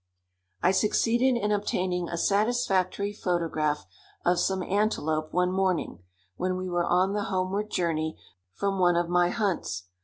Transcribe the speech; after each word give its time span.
I 0.63 0.71
succeeded 0.71 1.39
in 1.39 1.51
obtaining 1.51 2.09
a 2.09 2.17
satisfactory 2.17 3.13
photograph 3.13 3.85
of 4.25 4.39
some 4.39 4.63
antelope 4.63 5.31
one 5.31 5.51
morning, 5.51 5.99
when 6.37 6.57
we 6.57 6.67
were 6.67 6.87
on 6.87 7.13
the 7.13 7.25
homeward 7.25 7.69
journey 7.69 8.17
from 8.55 8.79
one 8.79 8.95
of 8.95 9.09
my 9.09 9.29
hunts. 9.29 9.83